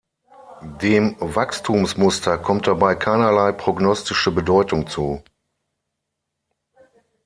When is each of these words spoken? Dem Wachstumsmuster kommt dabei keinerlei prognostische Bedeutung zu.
Dem 0.81 1.15
Wachstumsmuster 1.19 2.39
kommt 2.39 2.65
dabei 2.65 2.95
keinerlei 2.95 3.51
prognostische 3.51 4.31
Bedeutung 4.31 4.87
zu. 4.87 5.21